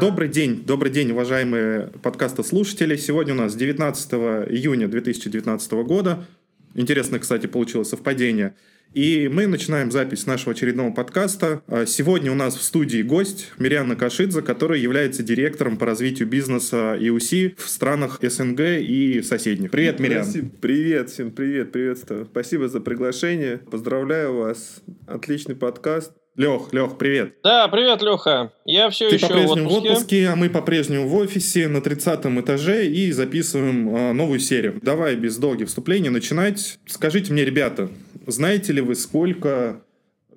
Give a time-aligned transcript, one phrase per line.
[0.00, 2.94] Добрый день, добрый день, уважаемые подкастослушатели.
[2.94, 4.12] Сегодня у нас 19
[4.48, 6.24] июня 2019 года.
[6.74, 8.54] Интересно, кстати, получилось совпадение.
[8.94, 11.62] И мы начинаем запись нашего очередного подкаста.
[11.66, 16.96] А Сегодня у нас в студии гость Мириана Кашидзе, которая является директором по развитию бизнеса
[16.96, 19.72] EUC в странах СНГ и соседних.
[19.72, 20.26] Привет, Мириан.
[20.60, 22.24] Привет всем, привет, приветствую.
[22.24, 23.58] Спасибо за приглашение.
[23.58, 24.80] Поздравляю вас.
[25.08, 26.12] Отличный подкаст.
[26.38, 27.34] Лех, Лех, привет.
[27.42, 28.52] Да, привет, Леха.
[28.64, 29.90] Я все Ты еще в по-прежнему в отпуске.
[29.90, 34.78] отпуске, а мы по-прежнему в офисе на 30 этаже и записываем а, новую серию.
[34.80, 36.78] Давай без долгих вступлений начинать.
[36.86, 37.90] Скажите мне, ребята,
[38.28, 39.82] знаете ли вы, сколько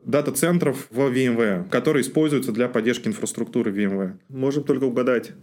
[0.03, 4.13] дата-центров в VMware, которые используются для поддержки инфраструктуры VMware?
[4.29, 5.33] Можем только угадать.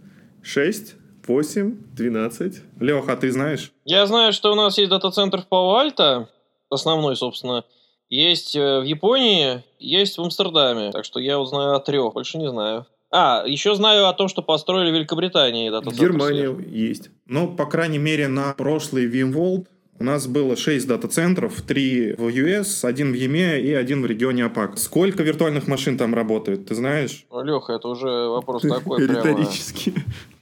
[0.43, 0.95] 6,
[1.25, 2.61] 8, 12.
[2.81, 3.71] Лех, а ты знаешь?
[3.85, 6.27] Я знаю, что у нас есть дата-центр в Пало-Альто,
[6.69, 7.63] основной, собственно.
[8.09, 10.91] Есть э, в Японии, есть в Амстердаме.
[10.91, 12.85] Так что я вот знаю о трех, больше не знаю.
[13.11, 15.69] А, еще знаю о том, что построили в Великобритании.
[15.91, 16.61] Германия сверху.
[16.61, 17.09] есть.
[17.25, 19.65] Ну, по крайней мере, на прошлый VMworld
[19.99, 24.45] у нас было 6 дата-центров, 3 в US, один в EMEA и один в регионе
[24.45, 24.77] АПАК.
[24.77, 27.25] Сколько виртуальных машин там работает, ты знаешь?
[27.29, 29.93] Ну, Леха, это уже вопрос такой прямо Риторически.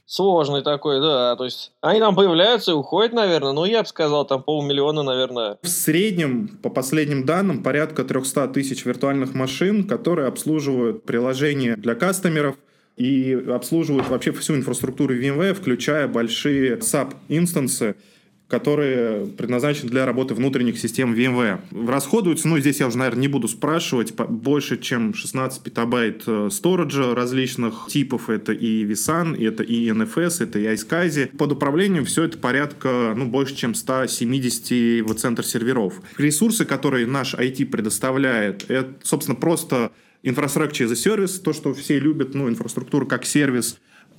[0.08, 1.36] Сложный такой, да.
[1.36, 3.52] То есть они там появляются и уходят, наверное.
[3.52, 5.58] Ну, я бы сказал, там полмиллиона, наверное.
[5.62, 12.56] В среднем, по последним данным, порядка 300 тысяч виртуальных машин, которые обслуживают приложения для кастомеров
[12.96, 17.94] и обслуживают вообще всю инфраструктуру VMware, включая большие SAP-инстансы,
[18.48, 21.60] которые предназначены для работы внутренних систем VMware.
[21.86, 27.14] Расходуются, ну, здесь я уже, наверное, не буду спрашивать, больше, чем 16 петабайт э, сториджа
[27.14, 28.30] различных типов.
[28.30, 31.36] Это и vSAN, это и NFS, это и iSCSI.
[31.36, 36.00] Под управлением все это порядка, ну, больше, чем 170 в центр серверов.
[36.16, 39.92] Ресурсы, которые наш IT предоставляет, это, собственно, просто
[40.24, 43.78] as a Service, то, что все любят, ну, инфраструктура как сервис,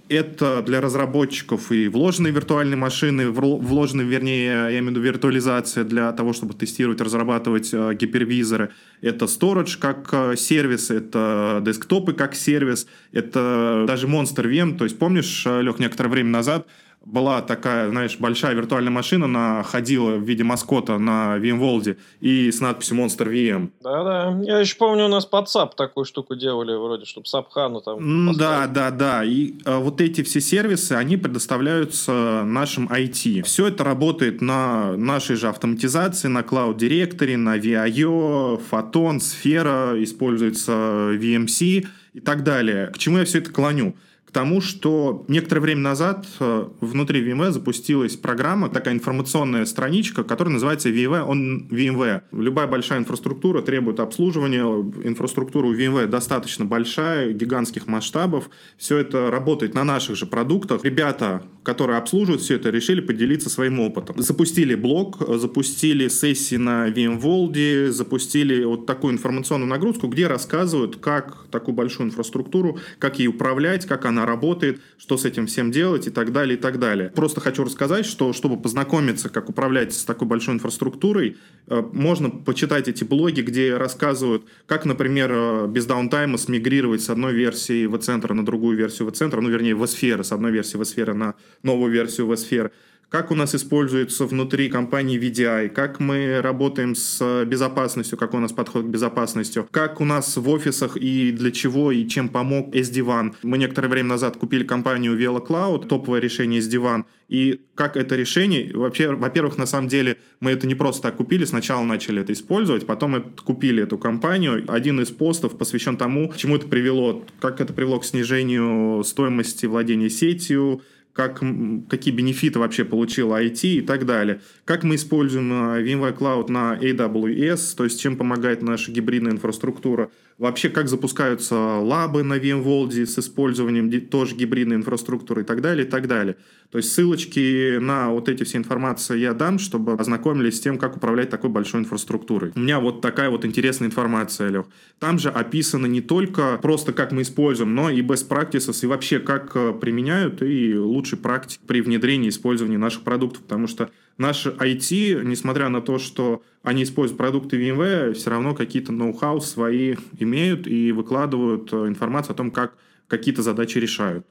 [0.10, 6.12] это для разработчиков и вложенные виртуальные машины, вложенные, вернее, я имею в виду виртуализация для
[6.12, 8.72] того, чтобы тестировать, разрабатывать э, гипервизоры.
[9.02, 14.78] Это storage как э, сервис, это десктопы как сервис, это даже Monster VM.
[14.78, 16.68] То есть помнишь, Лех, некоторое время назад
[17.12, 22.60] была такая, знаешь, большая виртуальная машина, она ходила в виде маскота на VMworld и с
[22.62, 23.70] надписью Monster VM.
[23.82, 24.40] Да-да.
[24.44, 27.98] Я еще помню, у нас под SAP такую штуку делали, вроде, чтобы SAP Хану там
[28.30, 29.24] М, Да, да, да.
[29.24, 33.44] И э, вот эти все сервисы, они предоставляются нашим IT.
[33.44, 40.72] Все это работает на нашей же автоматизации, на Cloud Directory, на VIO, Photon, Сфера, используется
[41.14, 42.88] VMC и так далее.
[42.88, 43.96] К чему я все это клоню?
[44.30, 50.54] К тому, что некоторое время назад э, внутри VMware запустилась программа, такая информационная страничка, которая
[50.54, 52.22] называется VMware on VMware.
[52.32, 54.62] Любая большая инфраструктура требует обслуживания.
[55.04, 58.52] Инфраструктура у VMware достаточно большая, гигантских масштабов.
[58.78, 60.84] Все это работает на наших же продуктах.
[60.84, 64.22] Ребята, которые обслуживают все это, решили поделиться своим опытом.
[64.22, 71.74] Запустили блог, запустили сессии на VMworld, запустили вот такую информационную нагрузку, где рассказывают, как такую
[71.74, 76.32] большую инфраструктуру, как ей управлять, как она работает, что с этим всем делать и так
[76.32, 77.10] далее, и так далее.
[77.10, 81.38] Просто хочу рассказать, что чтобы познакомиться, как управлять с такой большой инфраструктурой,
[81.68, 87.34] э, можно почитать эти блоги, где рассказывают, как, например, э, без даунтайма смигрировать с одной
[87.34, 91.92] версии в-центра на другую версию в-центра, ну, вернее, в-сферы, с одной версии в-сферы на новую
[91.92, 92.72] версию в-сферы
[93.10, 98.52] как у нас используется внутри компании VDI, как мы работаем с безопасностью, как у нас
[98.52, 103.36] подход к безопасности, как у нас в офисах и для чего и чем помог SD-WAN.
[103.44, 109.14] Мы некоторое время назад купили компанию VeloCloud, топовое решение SD-WAN, и как это решение, вообще,
[109.14, 113.24] во-первых, на самом деле мы это не просто так купили, сначала начали это использовать, потом
[113.44, 114.66] купили эту компанию.
[114.68, 120.10] Один из постов посвящен тому, чему это привело, как это привело к снижению стоимости владения
[120.10, 120.82] сетью,
[121.20, 121.44] как,
[121.90, 124.40] какие бенефиты вообще получил IT и так далее.
[124.64, 130.12] Как мы используем э, VMware Cloud на AWS, то есть чем помогает наша гибридная инфраструктура.
[130.38, 135.90] Вообще, как запускаются лабы на VMworld с использованием тоже гибридной инфраструктуры и так далее, и
[135.90, 136.38] так далее.
[136.72, 140.96] То есть ссылочки на вот эти все информации я дам, чтобы ознакомились с тем, как
[140.96, 142.54] управлять такой большой инфраструктурой.
[142.56, 144.68] У меня вот такая вот интересная информация, Лех.
[145.00, 149.20] Там же описано не только просто, как мы используем, но и best practices, и вообще,
[149.20, 150.78] как э, применяют, и
[151.10, 153.90] лучшие практики при внедрении и использовании наших продуктов, потому что
[154.20, 159.96] Наши IT, несмотря на то, что они используют продукты VMware, все равно какие-то ноу-хау свои
[160.20, 162.74] имеют и выкладывают э, информацию о том, как
[163.08, 164.28] какие-то задачи решают.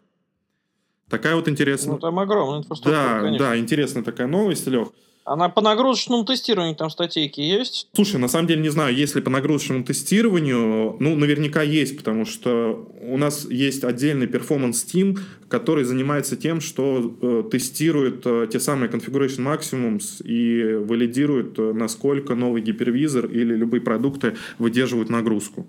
[1.08, 1.94] Такая вот интересная...
[1.94, 3.46] Ну, там огромная инфраструктура, да, конечно.
[3.46, 4.88] да, интересная такая новость, Лех.
[5.30, 7.88] А по нагрузочному тестированию там статейки есть?
[7.92, 10.96] Слушай, на самом деле не знаю, есть ли по нагрузочному тестированию.
[11.00, 17.14] Ну, наверняка есть, потому что у нас есть отдельный performance team, который занимается тем, что
[17.20, 23.82] э, тестирует э, те самые configuration maximums и валидирует, э, насколько новый гипервизор или любые
[23.82, 25.66] продукты выдерживают нагрузку.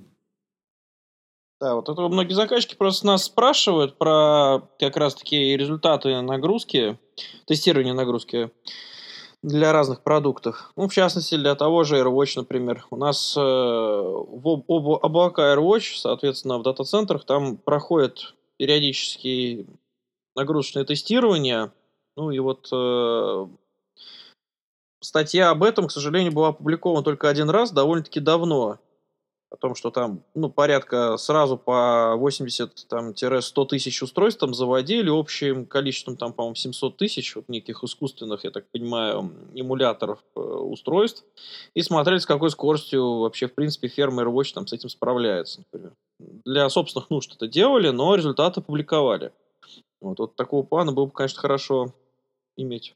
[1.60, 6.98] Да, вот это многие заказчики просто нас спрашивают про как раз-таки результаты нагрузки,
[7.46, 8.52] тестирования нагрузки
[9.42, 10.72] для разных продуктов.
[10.76, 12.86] Ну, в частности, для того же AirWatch, например.
[12.90, 19.66] У нас э, в об, об, облака AirWatch, соответственно, в дата-центрах там проходят периодически
[20.36, 21.72] нагрузочное тестирование.
[22.18, 23.48] Ну и вот э,
[25.00, 28.80] статья об этом, к сожалению, была опубликована только один раз, довольно-таки давно
[29.52, 36.18] о том, что там ну, порядка сразу по 80-100 тысяч устройств там заводили общим количеством,
[36.18, 41.26] там, по-моему, 700 тысяч вот неких искусственных, я так понимаю, эмуляторов э, устройств
[41.74, 45.94] и смотрели, с какой скоростью вообще, в принципе, ферма AirWatch там с этим справляется, например.
[46.46, 49.32] Для собственных нужд это делали, но результаты публиковали.
[50.02, 51.94] Вот, вот такого плана было бы, конечно, хорошо
[52.56, 52.96] иметь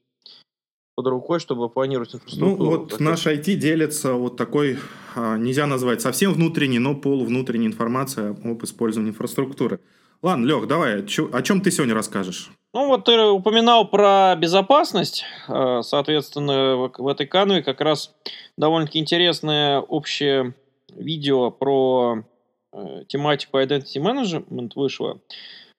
[0.95, 2.63] под рукой, чтобы планировать инфраструктуру.
[2.63, 4.77] Ну, вот так наш IT делится вот такой,
[5.15, 9.79] а, нельзя назвать совсем внутренней, но полувнутренней информацией об использовании инфраструктуры.
[10.21, 12.49] Ладно, Лех, давай, о чем ты сегодня расскажешь?
[12.73, 15.25] Ну, вот ты упоминал про безопасность.
[15.47, 18.13] А, соответственно, в этой канве как раз
[18.57, 20.55] довольно-таки интересное общее
[20.89, 22.23] видео про
[22.71, 25.19] э, тематику Identity Management вышло,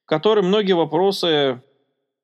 [0.04, 1.62] в которой многие вопросы,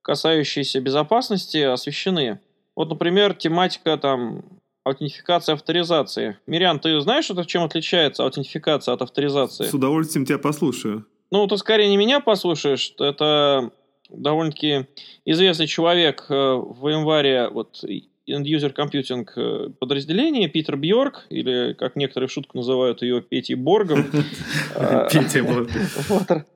[0.03, 2.41] касающиеся безопасности, освещены.
[2.81, 4.43] Вот, например, тематика там
[4.85, 6.39] аутентификации, авторизации.
[6.47, 9.65] Мирян, ты знаешь, это чем отличается аутентификация от авторизации?
[9.65, 11.05] С удовольствием тебя послушаю.
[11.31, 13.71] Ну, ты скорее не меня послушаешь, это
[14.09, 14.87] довольно-таки
[15.27, 17.85] известный человек э, в январе вот
[18.27, 24.05] End-User Computing э, подразделение, Питер Бьорк, или, как некоторые в шутку называют ее, Петей Боргом.
[25.13, 25.69] Петя Борг.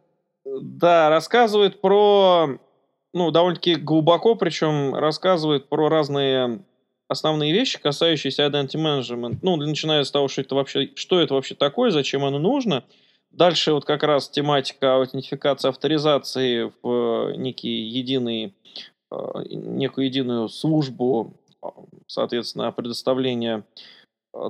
[0.46, 2.58] Да, рассказывает про
[3.14, 6.60] ну, довольно-таки глубоко, причем рассказывает про разные
[7.08, 9.38] основные вещи, касающиеся identity management.
[9.42, 12.84] Ну, начиная с того, что это вообще, что это вообще такое, зачем оно нужно.
[13.30, 18.54] Дальше вот как раз тематика аутентификации, авторизации в э, некий единый,
[19.10, 19.16] э,
[19.50, 21.66] некую единую службу, э,
[22.06, 23.64] соответственно, предоставления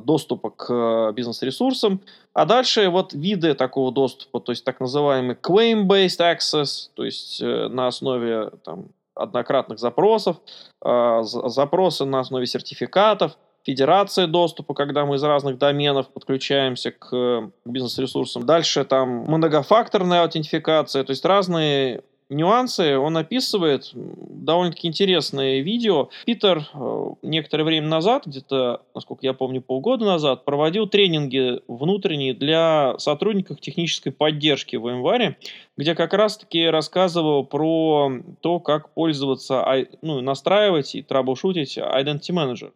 [0.00, 2.00] доступа к бизнес-ресурсам.
[2.32, 7.68] А дальше вот виды такого доступа, то есть так называемый claim-based access, то есть э,
[7.68, 10.36] на основе там, однократных запросов,
[10.84, 18.46] э, запросы на основе сертификатов, федерация доступа, когда мы из разных доменов подключаемся к бизнес-ресурсам.
[18.46, 23.90] Дальше там многофакторная аутентификация, то есть разные нюансы он описывает.
[23.94, 26.10] Довольно-таки интересное видео.
[26.26, 32.94] Питер э, некоторое время назад, где-то, насколько я помню, полгода назад, проводил тренинги внутренние для
[32.98, 35.36] сотрудников технической поддержки в январе,
[35.76, 39.64] где как раз-таки рассказывал про то, как пользоваться,
[40.02, 42.72] ну, настраивать и траблшутить Identity Manager.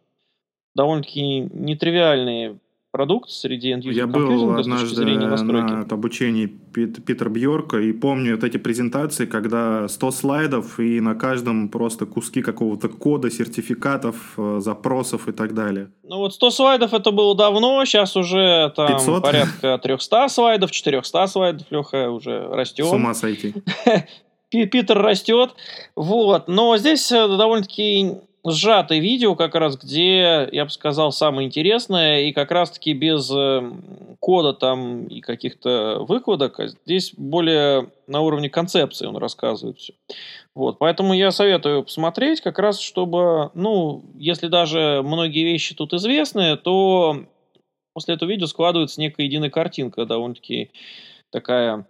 [0.75, 2.59] Довольно-таки нетривиальные
[2.91, 8.57] продукт среди end Я был однажды на обучении Пит, Питера Бьорка и помню вот эти
[8.57, 15.31] презентации, когда 100 слайдов и на каждом просто куски какого-то кода, сертификатов, э, запросов и
[15.31, 15.91] так далее.
[16.03, 19.23] Ну вот 100 слайдов это было давно, сейчас уже там 500?
[19.23, 22.87] порядка 300 слайдов, 400 слайдов, Леха уже растет.
[22.87, 23.53] С ума сойти.
[24.49, 25.51] Питер растет,
[25.95, 28.15] вот, но здесь э, довольно-таки
[28.45, 33.61] сжатое видео, как раз где, я бы сказал, самое интересное, и как раз-таки без э,
[34.19, 39.93] кода там и каких-то выкладок, а здесь более на уровне концепции он рассказывает все.
[40.55, 46.57] Вот, поэтому я советую посмотреть, как раз чтобы, ну, если даже многие вещи тут известны,
[46.57, 47.17] то
[47.93, 50.71] после этого видео складывается некая единая картинка, довольно-таки
[51.31, 51.85] такая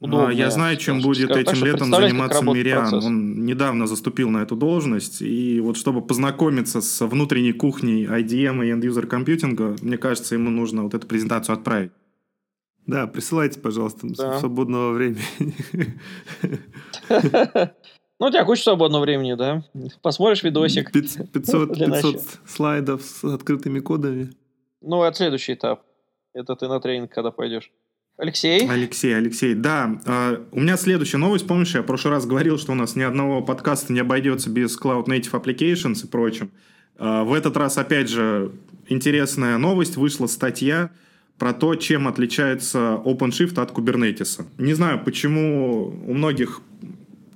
[0.00, 2.94] Удобная, Я знаю, чем будет этим летом заниматься Мириан.
[2.94, 5.22] Он недавно заступил на эту должность.
[5.22, 10.84] И вот чтобы познакомиться с внутренней кухней IDM и End-User компьютинга, мне кажется, ему нужно
[10.84, 11.90] вот эту презентацию отправить.
[12.86, 14.38] Да, присылайте, пожалуйста, да.
[14.38, 15.22] свободного времени.
[18.20, 19.62] Ну, у тебя куча свободного времени, да?
[20.02, 20.90] Посмотришь видосик.
[20.90, 24.32] 500, 500 слайдов с открытыми кодами.
[24.80, 25.84] Ну, это следующий этап.
[26.34, 27.70] Это ты на тренинг, когда пойдешь.
[28.18, 28.68] Алексей?
[28.68, 30.00] Алексей, Алексей, да.
[30.04, 31.46] Uh, у меня следующая новость.
[31.46, 34.76] Помнишь, я в прошлый раз говорил, что у нас ни одного подкаста не обойдется без
[34.76, 36.50] Cloud Native Applications и прочим.
[36.96, 38.50] Uh, в этот раз, опять же,
[38.88, 39.96] интересная новость.
[39.96, 40.90] Вышла статья
[41.38, 44.44] про то, чем отличается OpenShift от Kubernetes.
[44.58, 46.60] Не знаю, почему у многих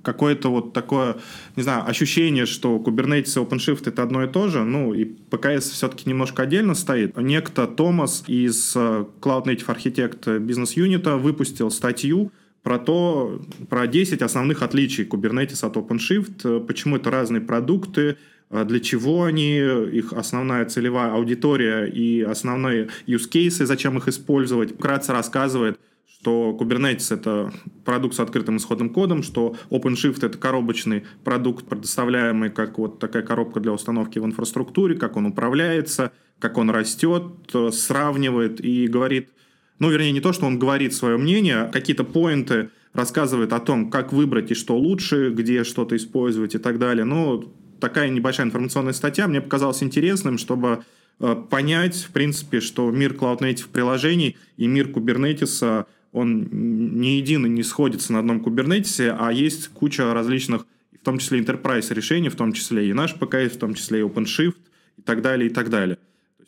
[0.02, 1.16] какое-то вот такое,
[1.56, 5.70] не знаю, ощущение, что Kubernetes и OpenShift это одно и то же, ну и ПКС
[5.70, 7.16] все-таки немножко отдельно стоит.
[7.16, 12.32] Некто Томас из э, Cloud Native Architect бизнес юнита выпустил статью
[12.62, 18.16] про то, про 10 основных отличий Kubernetes от OpenShift, почему это разные продукты,
[18.50, 24.74] э, для чего они, их основная целевая аудитория и основные use cases, зачем их использовать.
[24.74, 27.52] Вкратце рассказывает, что Kubernetes— это
[27.84, 33.60] продукт с открытым исходным кодом, что OpenShift— это коробочный продукт, предоставляемый как вот такая коробка
[33.60, 37.24] для установки в инфраструктуре, как он управляется, как он растет,
[37.72, 39.30] сравнивает и говорит,
[39.78, 43.90] ну, вернее, не то, что он говорит свое мнение, а какие-то поинты рассказывает о том,
[43.90, 47.04] как выбрать и что лучше, где что-то использовать и так далее.
[47.04, 50.82] Ну, такая небольшая информационная статья мне показалась интересным, чтобы э,
[51.18, 57.48] понять, в принципе, что мир Cloud Native приложений и мир Kubernetes он не един и
[57.48, 62.36] не сходится на одном кубернетисе, а есть куча различных, в том числе enterprise решений, в
[62.36, 64.56] том числе и наш ПКС, в том числе и OpenShift
[64.98, 65.98] и так далее, и так далее.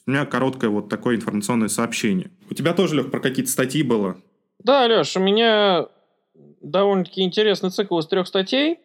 [0.06, 2.30] У меня короткое вот такое информационное сообщение.
[2.50, 4.18] У тебя тоже, Лех, про какие-то статьи было?
[4.62, 5.86] Да, Леш, у меня
[6.60, 8.78] довольно-таки интересный цикл из трех статей.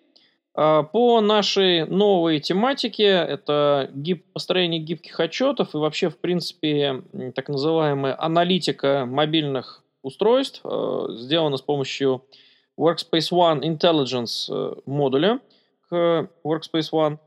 [0.55, 7.03] А, по нашей новой тематике это гиб, построение гибких отчетов и вообще, в принципе,
[7.35, 12.23] так называемая аналитика мобильных устройств, э, сделано с помощью
[12.79, 15.39] Workspace ONE Intelligence э, модуля
[15.89, 17.17] к Workspace ONE.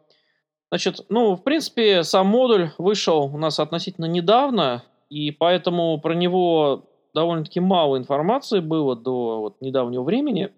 [0.70, 6.88] Значит, ну, в принципе, сам модуль вышел у нас относительно недавно, и поэтому про него
[7.14, 10.50] довольно-таки мало информации было до вот недавнего времени.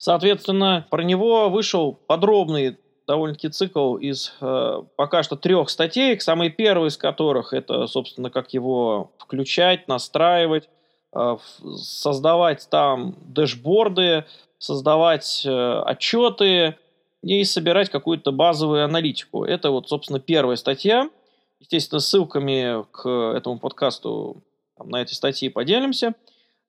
[0.00, 6.88] Соответственно, про него вышел подробный довольно-таки цикл из э, пока что трех статей, самый первый
[6.88, 10.70] из которых это, собственно, как его включать, настраивать,
[11.14, 11.36] э,
[11.76, 14.24] создавать там дэшборды,
[14.56, 16.76] создавать э, отчеты
[17.22, 19.44] и собирать какую-то базовую аналитику.
[19.44, 21.10] Это вот, собственно, первая статья.
[21.58, 24.38] Естественно, ссылками к этому подкасту
[24.78, 26.14] там, на эти статьи поделимся.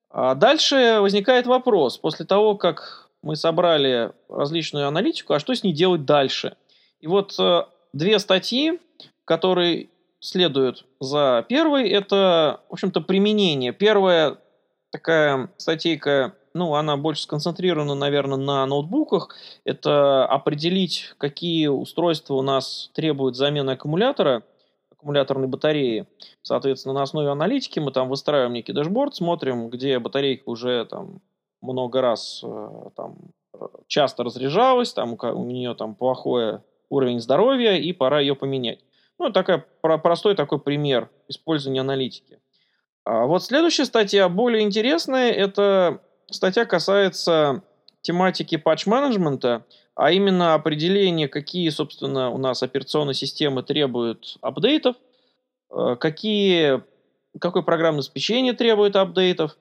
[0.09, 1.97] А дальше возникает вопрос.
[1.97, 6.55] После того, как мы собрали различную аналитику, а что с ней делать дальше?
[6.99, 7.63] И вот э,
[7.93, 8.79] две статьи,
[9.25, 13.73] которые следуют за первой, это, в общем-то, применение.
[13.73, 14.37] Первая
[14.91, 19.35] такая статейка, ну, она больше сконцентрирована, наверное, на ноутбуках.
[19.63, 24.43] Это определить, какие устройства у нас требуют замены аккумулятора,
[24.91, 26.05] аккумуляторной батареи.
[26.43, 31.21] Соответственно, на основе аналитики мы там выстраиваем некий дашборд, смотрим, где батарейка уже там
[31.61, 33.17] много раз э, там
[33.87, 38.79] часто разряжалась, там у нее там плохой уровень здоровья, и пора ее поменять.
[39.19, 42.39] Ну, такой простой такой пример использования аналитики.
[43.05, 47.63] А вот следующая статья, более интересная, это статья касается
[48.01, 49.65] тематики патч-менеджмента,
[49.95, 54.95] а именно определение, какие, собственно, у нас операционные системы требуют апдейтов,
[55.69, 56.81] э, какие,
[57.39, 59.57] какое программное обеспечение требует апдейтов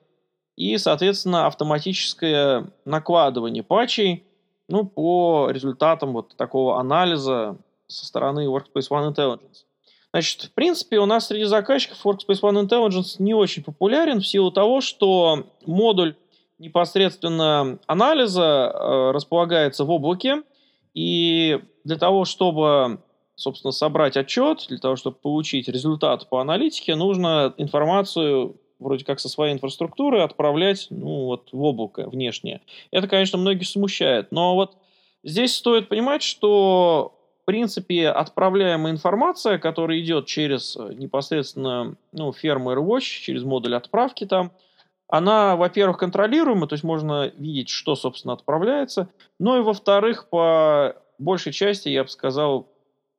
[0.61, 4.23] и, соответственно, автоматическое накладывание патчей
[4.67, 9.65] ну, по результатам вот такого анализа со стороны Workspace ONE Intelligence.
[10.13, 14.51] Значит, в принципе, у нас среди заказчиков Workspace ONE Intelligence не очень популярен в силу
[14.51, 16.15] того, что модуль
[16.59, 20.43] непосредственно анализа э, располагается в облаке,
[20.93, 23.01] и для того, чтобы,
[23.33, 29.29] собственно, собрать отчет, для того, чтобы получить результат по аналитике, нужно информацию вроде как со
[29.29, 32.61] своей инфраструктуры отправлять ну, вот, в облако внешнее.
[32.91, 34.75] Это, конечно, многих смущает, но вот
[35.23, 42.71] здесь стоит понимать, что в принципе отправляемая информация, которая идет через э, непосредственно ну, ферму
[42.73, 44.51] AirWatch, через модуль отправки там,
[45.07, 49.09] она, во-первых, контролируема, то есть можно видеть, что, собственно, отправляется,
[49.39, 52.70] но и, во-вторых, по большей части, я бы сказал,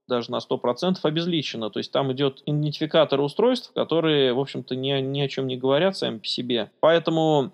[0.09, 1.71] даже на 100% обезличено.
[1.71, 5.97] То есть там идет идентификатор устройств, которые, в общем-то, ни, ни о чем не говорят
[5.97, 6.71] сами по себе.
[6.81, 7.53] Поэтому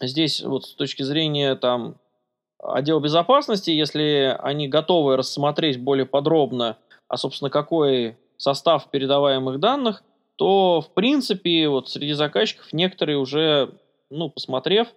[0.00, 1.96] здесь вот с точки зрения там
[2.58, 6.78] отдела безопасности, если они готовы рассмотреть более подробно,
[7.08, 10.02] а, собственно, какой состав передаваемых данных,
[10.36, 13.74] то, в принципе, вот среди заказчиков некоторые уже,
[14.10, 14.88] ну, посмотрев,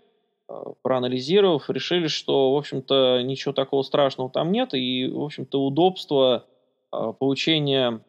[0.49, 6.45] э, проанализировав, решили, что, в общем-то, ничего такого страшного там нет, и, в общем-то, удобство
[6.91, 8.01] а, получения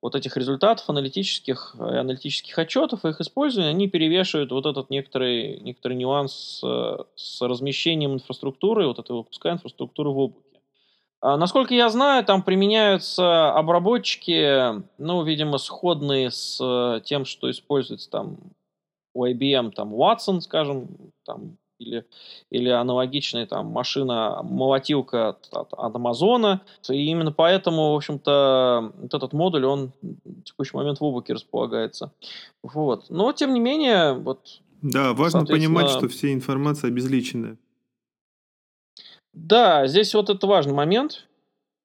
[0.00, 5.96] вот этих результатов аналитических, э, аналитических отчетов, их использования, они перевешивают вот этот некоторый, некоторый
[5.96, 10.60] нюанс с, с размещением инфраструктуры, вот этой выпуска инфраструктуры в облаке.
[11.20, 18.38] А, насколько я знаю, там применяются обработчики, ну, видимо, сходные с тем, что используется там
[19.14, 20.88] у IBM, там Watson, скажем,
[21.24, 22.04] там или,
[22.50, 26.62] или аналогичная там машина-молотилка от, от, Амазона.
[26.88, 32.12] И именно поэтому, в общем-то, вот этот модуль, он в текущий момент в облаке располагается.
[32.62, 33.10] Вот.
[33.10, 34.60] Но, тем не менее, вот...
[34.82, 37.56] Да, важно понимать, что вся информация обезличенная.
[39.32, 41.26] Да, здесь вот это важный момент.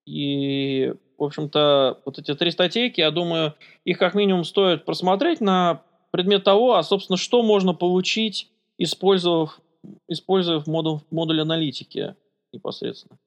[0.06, 3.54] И, в общем-то, вот эти три статейки, я думаю,
[3.86, 9.60] их как минимум стоит просмотреть на предмет того, а, собственно, что можно получить, использовав,
[10.08, 12.15] используя модуль, модуль аналитики
[12.53, 13.17] непосредственно.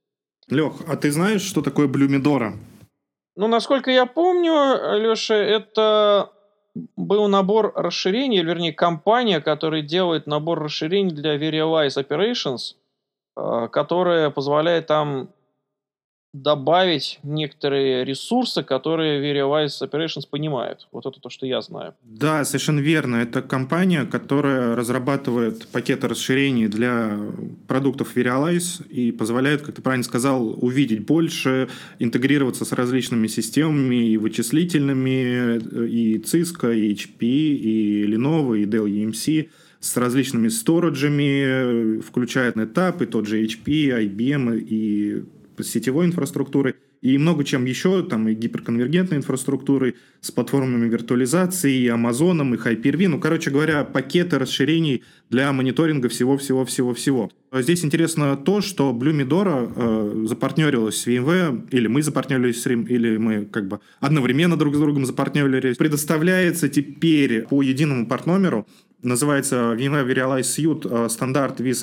[0.49, 2.55] Лех, а ты знаешь, что такое Блюмидора?
[3.37, 6.33] Ну, насколько я помню, Леша, это
[6.97, 12.75] был набор расширений, вернее, компания, которая делает набор расширений для Verialize Operations,
[13.37, 15.31] э, которая позволяет там
[16.32, 20.87] добавить некоторые ресурсы, которые Verialize Operations понимает.
[20.92, 21.94] Вот это то, что я знаю.
[22.04, 23.16] Да, совершенно верно.
[23.16, 27.18] Это компания, которая разрабатывает пакеты расширений для
[27.66, 31.68] продуктов Verialize и позволяет, как ты правильно сказал, увидеть больше,
[31.99, 35.58] интегрироваться с различными системами и вычислительными,
[35.88, 39.49] и Cisco, и HP, и Lenovo, и Dell EMC
[39.80, 45.25] с различными сториджами, включая NetApp, и тот же HP, IBM и
[45.62, 52.54] сетевой инфраструктуры и много чем еще, там и гиперконвергентной инфраструктуры с платформами виртуализации, и Амазоном,
[52.54, 53.09] и Hyper-V.
[53.09, 57.30] Ну, короче говоря, пакеты расширений для мониторинга всего-всего-всего-всего.
[57.52, 62.87] Здесь интересно то, что Blue Midora э, запартнерилась с VMware, или мы запартнерились с RIM,
[62.87, 65.76] или мы как бы одновременно друг с другом запартнерились.
[65.76, 68.66] Предоставляется теперь по единому партномеру
[69.02, 71.83] называется VMware Verialize Suite э, стандарт with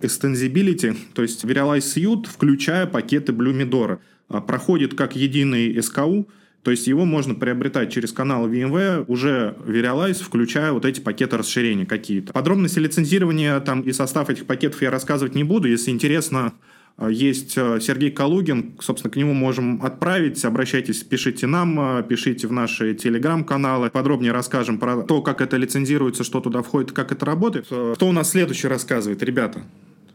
[0.00, 3.98] Extensibility, то есть Verialize Suite, включая пакеты Blue Midora.
[4.28, 6.26] А, проходит как единый SKU,
[6.62, 11.84] то есть его можно приобретать через канал VMware, уже Verialize, включая вот эти пакеты расширения
[11.84, 12.32] какие-то.
[12.32, 15.68] Подробности лицензирования там и состав этих пакетов я рассказывать не буду.
[15.68, 16.54] Если интересно,
[16.98, 20.44] есть а, Сергей Калугин, собственно, к нему можем отправить.
[20.44, 23.90] Обращайтесь, пишите нам, пишите в наши телеграм-каналы.
[23.90, 27.66] Подробнее расскажем про то, как это лицензируется, что туда входит, как это работает.
[27.66, 29.62] Кто у нас следующий рассказывает, ребята?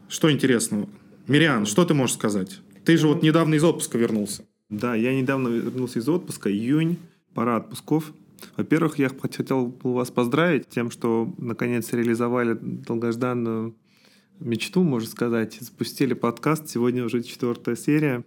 [0.07, 0.87] Что интересного?
[1.27, 2.59] Мириан, что ты можешь сказать?
[2.85, 4.43] Ты же вот недавно из отпуска вернулся.
[4.69, 6.97] Да, я недавно вернулся из отпуска, июнь,
[7.33, 8.13] пора отпусков.
[8.57, 13.75] Во-первых, я хотел вас поздравить тем, что наконец реализовали долгожданную
[14.39, 15.57] мечту, можно сказать.
[15.59, 18.23] Запустили подкаст, сегодня уже четвертая серия.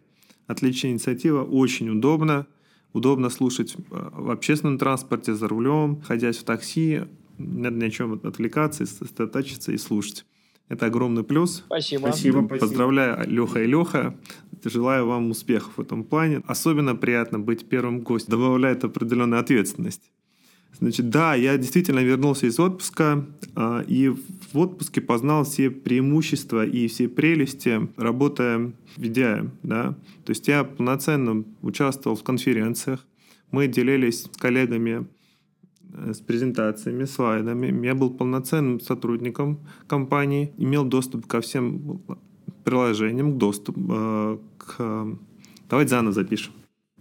[0.46, 2.46] Отличная инициатива, очень удобно.
[2.92, 7.02] Удобно слушать э, в общественном транспорте, за рулем, ходя в такси.
[7.38, 10.26] Не надо ни о чем отвлекаться, сосредоточиться и слушать.
[10.68, 11.64] Это огромный плюс.
[11.66, 12.08] Спасибо.
[12.08, 12.46] Спасибо.
[12.46, 14.18] Поздравляю, Леха и Леха.
[14.64, 16.42] Желаю вам успехов в этом плане.
[16.46, 18.32] Особенно приятно быть первым гостем.
[18.32, 20.10] Добавляет определенную ответственность.
[20.78, 26.88] Значит, да, я действительно вернулся из отпуска, э, и в отпуске познал все преимущества и
[26.88, 29.50] все прелести, работая в VDI.
[29.62, 29.94] Да?
[30.24, 33.06] То есть я полноценно участвовал в конференциях,
[33.50, 35.06] мы делились с коллегами
[35.94, 37.86] Э, с презентациями, слайдами.
[37.86, 42.00] Я был полноценным сотрудником компании, имел доступ ко всем
[42.64, 45.06] приложениям, доступ э, к...
[45.68, 46.52] Давайте заново запишем.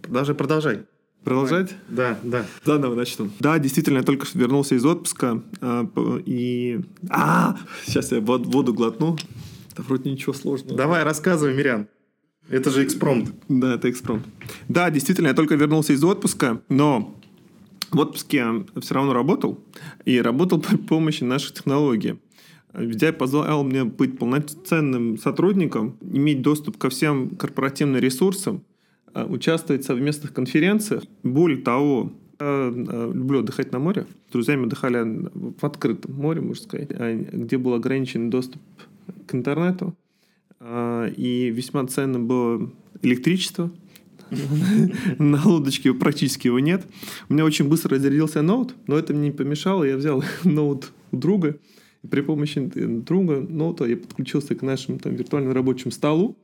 [0.08, 0.84] Даже продолжай.
[1.24, 1.76] Продолжать?
[1.88, 2.46] Да, да.
[2.64, 3.30] Заново начну.
[3.38, 5.42] Да, действительно, я только что вернулся из отпуска.
[5.60, 5.86] Э,
[6.26, 6.80] и...
[7.10, 7.56] А,
[7.86, 9.16] сейчас я воду глотну.
[9.76, 10.76] Да вроде ничего сложного.
[10.76, 11.86] Давай, рассказывай, Мирян.
[12.48, 13.32] Это же экспромт.
[13.48, 14.26] Да, это экспромт.
[14.68, 17.16] Да, действительно, я только вернулся из отпуска, но
[17.92, 18.44] в отпуске
[18.80, 19.62] все равно работал,
[20.04, 22.18] и работал при помощи наших технологий.
[22.72, 28.71] VDI позволял мне быть полноценным сотрудником, иметь доступ ко всем корпоративным ресурсам, а,
[29.14, 31.04] участвовать в совместных конференциях.
[31.22, 34.06] Более того, я а, люблю отдыхать на море.
[34.28, 38.60] С друзьями отдыхали в открытом море, можно сказать, где был ограничен доступ
[39.26, 39.94] к интернету.
[40.64, 42.70] И весьма ценным было
[43.02, 43.70] электричество–
[45.18, 46.86] на лодочке практически его нет.
[47.28, 49.84] У меня очень быстро разрядился ноут, но это мне не помешало.
[49.84, 51.58] Я взял ноут у друга.
[52.08, 56.36] При помощи друга ноута я подключился к нашему там, виртуальному рабочему столу.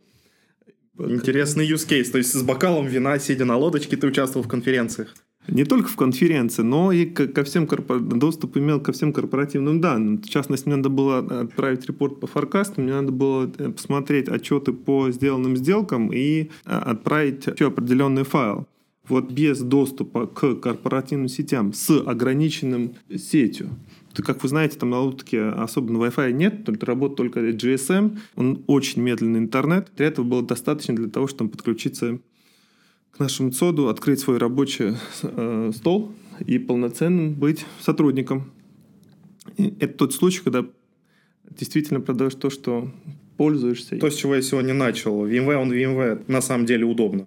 [0.98, 2.10] Интересный use case.
[2.10, 5.14] То есть с бокалом вина, сидя на лодочке, ты участвовал в конференциях.
[5.48, 8.00] Не только в конференции, но и ко всем корпор...
[8.00, 10.18] доступ имел ко всем корпоративным данным.
[10.20, 14.74] В частности, мне надо было отправить репорт по форкасту, мне надо было э, посмотреть отчеты
[14.74, 18.66] по сделанным сделкам и э, отправить еще определенный файл.
[19.08, 23.70] Вот без доступа к корпоративным сетям с ограниченным сетью.
[24.24, 28.18] Как вы знаете, там на лодке особенно Wi-Fi нет, только работает только GSM.
[28.36, 29.90] Он очень медленный интернет.
[29.96, 32.18] Для этого было достаточно для того, чтобы подключиться
[33.12, 36.12] к нашему ЦОДу, открыть свой рабочий э, стол
[36.46, 38.50] и полноценным быть сотрудником.
[39.56, 40.64] И это тот случай, когда
[41.50, 42.90] действительно продаешь то, что
[43.36, 43.98] пользуешься.
[43.98, 45.26] То, с чего я сегодня начал.
[45.26, 47.26] VMware он VMware на самом деле удобно.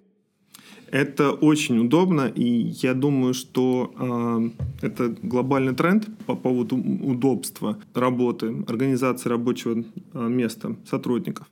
[0.92, 2.44] Это очень удобно, и
[2.82, 10.76] я думаю, что э, это глобальный тренд по поводу удобства работы, организации рабочего э, места
[10.84, 11.50] сотрудников.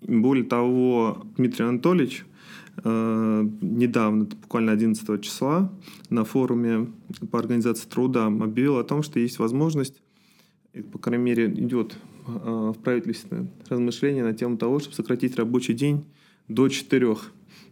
[0.00, 2.24] Более того, Дмитрий Анатольевич
[2.82, 5.70] э, недавно, буквально 11 числа,
[6.08, 6.90] на форуме
[7.30, 10.00] по организации труда объявил о том, что есть возможность,
[10.90, 16.06] по крайней мере, идет э, в правительстве размышления на тему того, чтобы сократить рабочий день
[16.48, 17.30] до четырех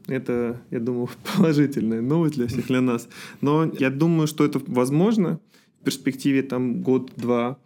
[0.09, 3.09] это, я думаю, положительная новость для всех, для нас.
[3.41, 5.39] Но я думаю, что это возможно
[5.81, 7.59] в перспективе там год-два.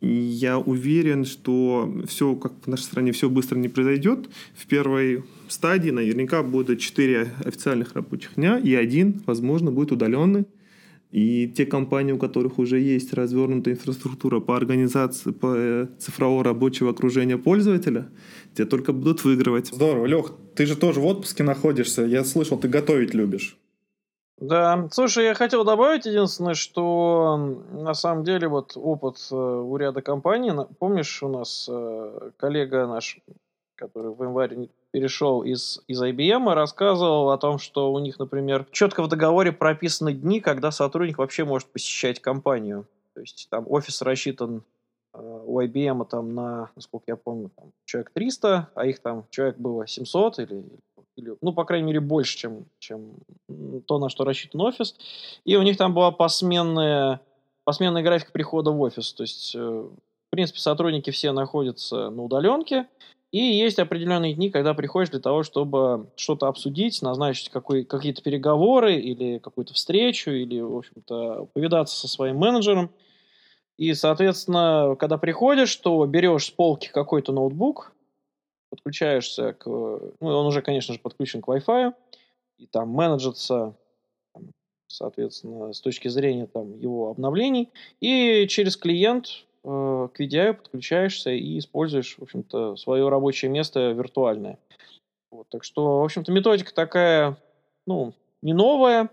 [0.00, 4.28] Я уверен, что все, как в нашей стране, все быстро не произойдет.
[4.54, 10.44] В первой стадии наверняка будет 4 официальных рабочих дня, и один, возможно, будет удаленный.
[11.14, 16.90] И те компании, у которых уже есть развернутая инфраструктура по организации по э, цифрового рабочего
[16.90, 18.08] окружения пользователя,
[18.56, 19.68] те только будут выигрывать.
[19.68, 20.06] Здорово.
[20.06, 22.02] Лех, ты же тоже в отпуске находишься.
[22.02, 23.56] Я слышал, ты готовить любишь.
[24.40, 30.02] Да, слушай, я хотел добавить единственное, что на самом деле вот опыт э, у ряда
[30.02, 30.50] компаний,
[30.80, 33.20] помнишь, у нас э, коллега наш,
[33.76, 39.02] который в январе перешел из, из IBM, рассказывал о том, что у них, например, четко
[39.02, 42.86] в договоре прописаны дни, когда сотрудник вообще может посещать компанию.
[43.14, 44.62] То есть там офис рассчитан
[45.14, 49.56] э, у IBM там на, насколько я помню, там, человек 300, а их там человек
[49.56, 50.64] было 700 или,
[51.16, 53.14] или ну, по крайней мере, больше, чем, чем
[53.86, 54.96] то, на что рассчитан офис.
[55.44, 57.20] И у них там была посменная,
[57.64, 59.12] посменный график прихода в офис.
[59.12, 62.86] То есть, э, в принципе, сотрудники все находятся на удаленке,
[63.34, 69.38] и есть определенные дни, когда приходишь для того, чтобы что-то обсудить, назначить какие-то переговоры или
[69.38, 72.92] какую-то встречу, или, в общем-то, повидаться со своим менеджером.
[73.76, 77.92] И, соответственно, когда приходишь, то берешь с полки какой-то ноутбук,
[78.70, 79.66] подключаешься к...
[79.66, 81.92] Ну, он уже, конечно же, подключен к Wi-Fi,
[82.58, 83.74] и там менеджится,
[84.86, 87.72] соответственно, с точки зрения там, его обновлений.
[87.98, 94.58] И через клиент Э, к VDI подключаешься и используешь, в общем-то, свое рабочее место виртуальное.
[95.30, 97.38] Вот, так что, в общем-то, методика такая,
[97.86, 99.08] ну, не новая,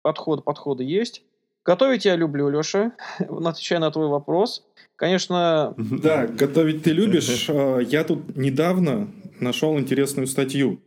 [0.00, 1.22] подход, подходы есть.
[1.64, 4.64] Готовить я люблю, Леша, отвечая на твой вопрос.
[4.96, 5.74] Конечно...
[5.76, 7.46] Да, готовить ты любишь.
[7.50, 10.80] А, я тут недавно нашел интересную статью.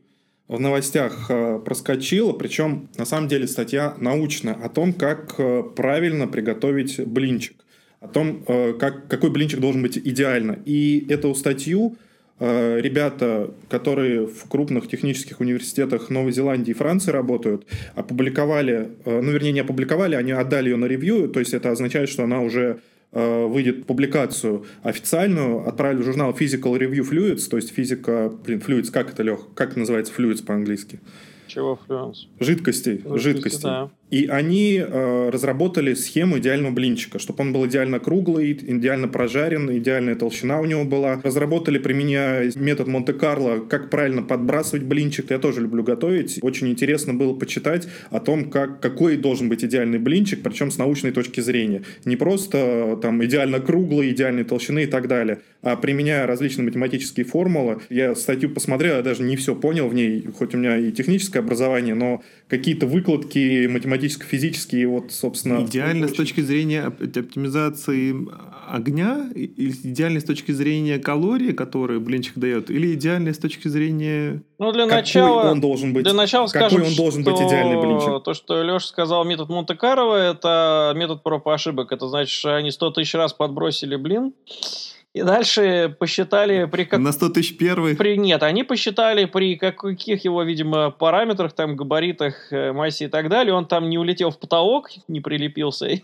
[0.47, 6.27] В новостях а, проскочила, причем на самом деле статья научная о том, как а, правильно
[6.27, 7.64] приготовить блинчик
[8.05, 10.59] о том, э, как, какой блинчик должен быть идеально.
[10.65, 11.97] И эту статью
[12.39, 17.65] э, ребята, которые в крупных технических университетах Новой Зеландии и Франции работают,
[17.95, 22.09] опубликовали, э, ну, вернее, не опубликовали, они отдали ее на ревью, то есть это означает,
[22.09, 22.79] что она уже
[23.11, 29.09] выйдет публикацию официальную, отправили в журнал Physical Review Fluids, то есть физика, блин, Fluids, как
[29.09, 30.99] это, Лех, как называется Fluids по-английски?
[31.47, 32.27] Чего Fluids?
[32.41, 33.19] Жидкостей, жидкости.
[33.19, 33.63] жидкости.
[33.63, 33.89] Да.
[34.11, 40.15] И они э, разработали схему идеального блинчика, чтобы он был идеально круглый, идеально прожарен, идеальная
[40.15, 41.19] толщина у него была.
[41.23, 45.31] Разработали, применяя метод Монте-Карло, как правильно подбрасывать блинчик.
[45.31, 46.37] Я тоже люблю готовить.
[46.43, 51.11] Очень интересно было почитать о том, как, какой должен быть идеальный блинчик, причем с научной
[51.11, 51.81] точки зрения.
[52.05, 57.25] Не просто э, там идеально круглый, идеальной толщины и так далее, а применяя различные математические
[57.25, 57.81] формулы.
[57.89, 61.39] Я статью посмотрел, я даже не все понял в ней, хоть у меня и техническое
[61.39, 63.65] образование, но какие-то выкладки
[63.95, 65.63] математическо-физические, вот, собственно...
[65.63, 68.15] Идеально с точки зрения оптимизации
[68.67, 74.43] огня, или идеально с точки зрения калорий, которые блинчик дает, или идеально с точки зрения...
[74.59, 75.37] Ну, для начала...
[75.37, 76.03] Какой он должен быть?
[76.03, 78.23] Для начала скажем, какой он должен быть идеальный блинчик?
[78.23, 81.91] То, что Леша сказал, метод Монте-Карло, это метод проб и ошибок.
[81.91, 84.33] Это значит, что они 100 тысяч раз подбросили блин,
[85.15, 86.99] и дальше посчитали при как...
[86.99, 87.95] На 100 тысяч первый?
[87.95, 88.17] При...
[88.17, 93.53] Нет, они посчитали при каких его, видимо, параметрах, там, габаритах, э, массе и так далее.
[93.53, 96.01] Он там не улетел в потолок, не прилепился и,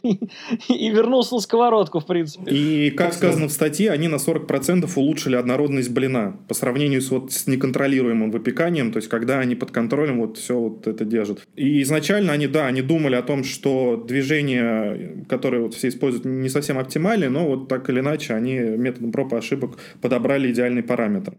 [0.70, 2.52] и вернулся на сковородку, в принципе.
[2.52, 7.34] И, как сказано в статье, они на 40% улучшили однородность блина по сравнению с, вот,
[7.34, 11.42] с неконтролируемым выпеканием, то есть когда они под контролем вот все вот это держат.
[11.58, 16.48] И изначально они, да, они думали о том, что движения, которые вот все используют, не
[16.48, 20.84] совсем оптимальны, но вот так или иначе они метод методом проб и ошибок подобрали идеальный
[20.84, 21.34] параметр.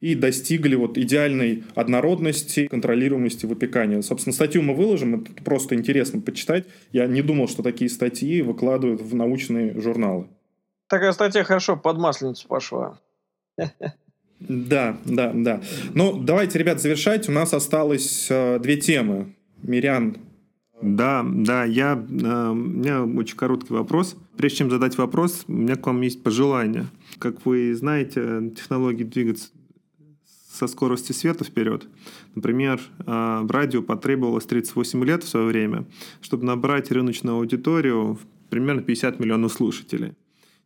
[0.00, 4.02] И достигли вот идеальной однородности, контролируемости выпекания.
[4.02, 6.64] Собственно, статью мы выложим, это просто интересно почитать.
[6.90, 10.26] Я не думал, что такие статьи выкладывают в научные журналы.
[10.88, 12.98] Такая статья хорошо под масленицу пошла.
[14.40, 15.62] Да, да, да.
[15.94, 17.28] Ну, давайте, ребят, завершать.
[17.28, 19.36] У нас осталось э, две темы.
[19.62, 20.16] Мирян
[20.82, 24.16] Да, да, я, э, у меня очень короткий вопрос.
[24.36, 26.86] Прежде чем задать вопрос, у меня к вам есть пожелание.
[27.18, 29.50] Как вы знаете, технологии двигаются
[30.50, 31.86] со скоростью света вперед.
[32.34, 35.86] Например, э, радио потребовалось 38 лет в свое время,
[36.20, 38.18] чтобы набрать рыночную аудиторию
[38.50, 40.14] примерно 50 миллионов слушателей.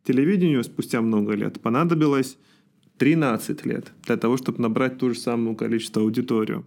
[0.03, 2.37] Телевидению спустя много лет понадобилось
[2.97, 6.65] 13 лет для того, чтобы набрать ту же самую количество аудиторию.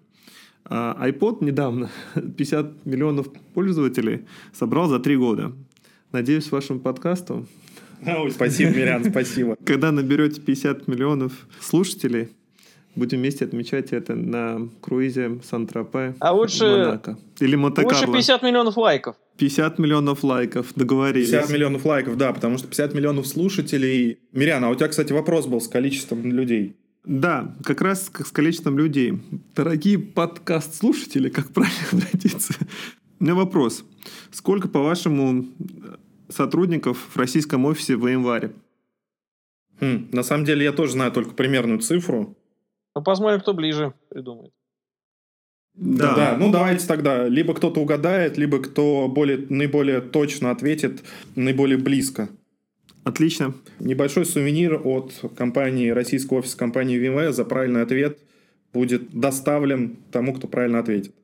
[0.64, 5.52] А iPod недавно 50 миллионов пользователей собрал за 3 года.
[6.12, 7.46] Надеюсь, вашему подкасту
[8.06, 9.56] Ой, спасибо, Мирян, спасибо.
[9.64, 12.28] когда наберете 50 миллионов слушателей,
[12.96, 17.18] будем вместе отмечать это на круизе Сан-Тропе А лучше- Монако.
[17.40, 18.12] Или Лучше Монте-Карло.
[18.14, 19.16] 50 миллионов лайков.
[19.36, 21.30] 50 миллионов лайков, договорились.
[21.30, 24.18] 50 миллионов лайков, да, потому что 50 миллионов слушателей.
[24.32, 26.76] Мирян, а у тебя, кстати, вопрос был с количеством людей.
[27.04, 29.22] Да, как раз как с количеством людей.
[29.54, 32.54] Дорогие подкаст-слушатели, как правильно обратиться?
[33.18, 33.84] У меня вопрос.
[34.30, 35.46] Сколько, по-вашему,
[36.28, 38.52] сотрудников в российском офисе в январе?
[39.80, 42.36] Хм, на самом деле я тоже знаю только примерную цифру.
[42.94, 44.52] Ну, посмотрим, кто ближе придумает.
[45.74, 46.36] Да.
[46.38, 47.28] ну давайте тогда.
[47.28, 51.02] Либо кто-то угадает, либо кто более, наиболее точно ответит,
[51.36, 52.28] наиболее близко.
[53.04, 53.54] Отлично.
[53.78, 58.18] Небольшой сувенир от компании, российского офиса компании VMware за правильный ответ
[58.72, 61.14] будет доставлен тому, кто правильно ответит.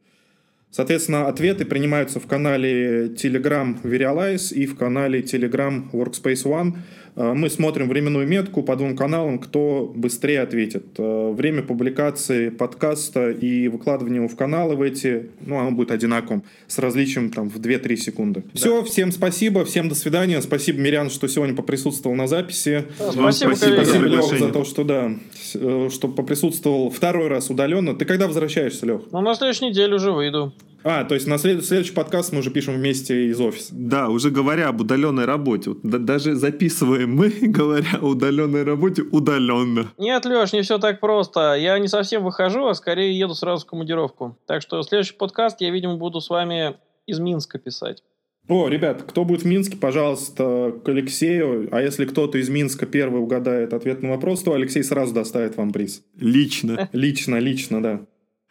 [0.71, 6.79] Соответственно, ответы принимаются в канале Telegram Verialize и в канале Telegram Workspace ONE.
[7.17, 10.85] Э, Мы смотрим временную метку по двум каналам, кто быстрее ответит.
[10.99, 16.45] Э, Время публикации подкаста и выкладывания его в каналы в эти, ну, оно будет одинаковым,
[16.67, 18.45] с различием там в 2-3 секунды.
[18.55, 20.41] Все, всем спасибо, всем до свидания.
[20.43, 22.85] Спасибо, Мирян, что сегодня поприсутствовал на записи.
[22.99, 25.13] Да, спасибо, спасибо Спасибо, Лех, за то, что да,
[25.55, 27.95] э, что поприсутствовал второй раз удаленно.
[27.95, 29.03] Ты когда возвращаешься, Лех?
[29.11, 30.53] Ну, на следующей неделе уже выйду.
[30.85, 33.73] А, то есть на след- следующий подкаст мы уже пишем вместе из офиса.
[33.77, 39.03] Да, уже говоря об удаленной работе, вот да- даже записываем мы, говоря о удаленной работе,
[39.03, 39.89] удаленно.
[39.99, 41.55] Нет, Леш, не все так просто.
[41.55, 44.39] Я не совсем выхожу, а скорее еду сразу в командировку.
[44.47, 48.03] Так что следующий подкаст я, видимо, буду с вами из Минска писать.
[48.49, 51.69] О, ребят, кто будет в Минске, пожалуйста, к Алексею.
[51.73, 55.73] А если кто-то из Минска первый угадает ответ на вопрос, то Алексей сразу доставит вам
[55.73, 56.05] приз.
[56.17, 56.89] Лично.
[56.93, 58.01] Лично, лично, да.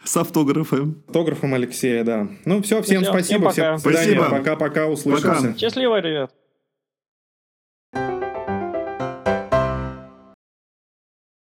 [0.06, 1.04] С автографом.
[1.08, 2.28] Автографом Алексея, да.
[2.46, 3.78] Ну все, всем всем спасибо, всем пока.
[3.80, 4.16] свидания.
[4.16, 4.30] Спасибо.
[4.30, 5.42] Пока-пока, услышимся.
[5.42, 5.58] Пока.
[5.58, 6.32] Счастливо, ребят.